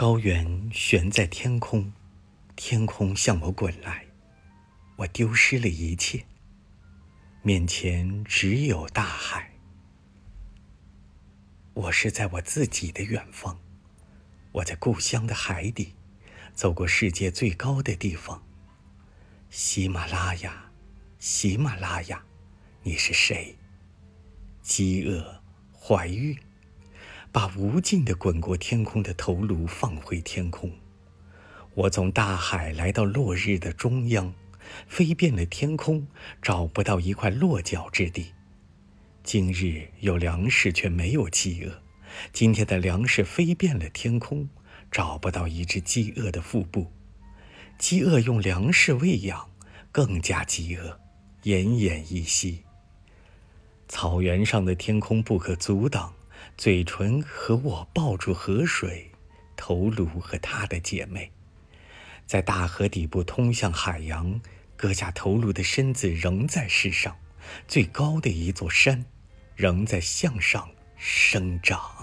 [0.00, 1.92] 高原悬在天空，
[2.56, 4.06] 天空向我滚来，
[4.96, 6.24] 我丢失了一切，
[7.42, 9.50] 面前只有大海。
[11.74, 13.60] 我是在我自己的远方，
[14.52, 15.92] 我在故乡的海底，
[16.54, 18.42] 走过世界最高的地方。
[19.50, 20.72] 喜马拉雅，
[21.18, 22.24] 喜马拉雅，
[22.82, 23.54] 你是谁？
[24.62, 25.42] 饥饿，
[25.78, 26.34] 怀孕。
[27.32, 30.70] 把无尽的滚过天空的头颅放回天空。
[31.74, 34.34] 我从大海来到落日的中央，
[34.88, 36.06] 飞遍了天空，
[36.42, 38.32] 找不到一块落脚之地。
[39.22, 41.82] 今日有粮食，却没有饥饿。
[42.32, 44.48] 今天的粮食飞遍了天空，
[44.90, 46.90] 找不到一只饥饿的腹部。
[47.78, 49.48] 饥饿用粮食喂养，
[49.92, 50.98] 更加饥饿，
[51.44, 52.64] 奄奄一息。
[53.88, 56.12] 草原上的天空不可阻挡。
[56.56, 59.10] 嘴唇和我抱住河水，
[59.56, 61.30] 头颅和他的姐妹，
[62.26, 64.40] 在大河底部通向海洋，
[64.76, 67.16] 割下头颅的身子仍在世上，
[67.66, 69.04] 最高的一座山，
[69.56, 71.99] 仍在向上生长。